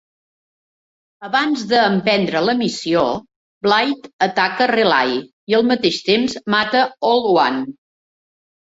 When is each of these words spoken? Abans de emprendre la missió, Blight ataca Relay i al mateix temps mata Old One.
Abans 1.27 1.65
de 1.73 1.81
emprendre 1.89 2.41
la 2.47 2.57
missió, 2.63 3.05
Blight 3.69 4.11
ataca 4.29 4.71
Relay 4.75 5.17
i 5.53 5.61
al 5.61 5.71
mateix 5.75 6.03
temps 6.11 6.41
mata 6.57 6.87
Old 7.13 7.35
One. 7.47 7.67